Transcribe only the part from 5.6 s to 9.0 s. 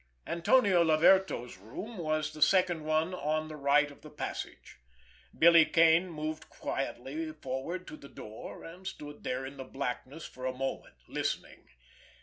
Kane moved quietly forward to the door, and